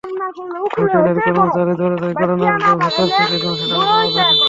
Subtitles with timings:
[0.73, 4.39] হোটেলের কর্মচারী দরজায় কড়া নাড়লেও ভেতর থেকে কোনো সাড়া পাওয়া যায়নি।